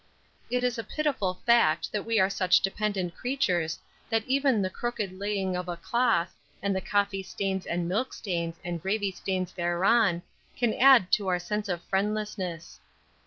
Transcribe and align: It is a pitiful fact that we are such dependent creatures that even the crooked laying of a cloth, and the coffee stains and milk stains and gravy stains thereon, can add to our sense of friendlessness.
It 0.49 0.63
is 0.63 0.79
a 0.79 0.83
pitiful 0.83 1.41
fact 1.45 1.91
that 1.91 2.07
we 2.07 2.19
are 2.19 2.27
such 2.27 2.61
dependent 2.61 3.15
creatures 3.15 3.77
that 4.09 4.25
even 4.25 4.63
the 4.63 4.69
crooked 4.71 5.11
laying 5.19 5.55
of 5.55 5.69
a 5.69 5.77
cloth, 5.77 6.33
and 6.59 6.75
the 6.75 6.81
coffee 6.81 7.21
stains 7.21 7.67
and 7.67 7.87
milk 7.87 8.11
stains 8.13 8.59
and 8.65 8.81
gravy 8.81 9.11
stains 9.11 9.53
thereon, 9.53 10.23
can 10.57 10.73
add 10.73 11.11
to 11.11 11.27
our 11.27 11.37
sense 11.37 11.69
of 11.69 11.83
friendlessness. 11.83 12.79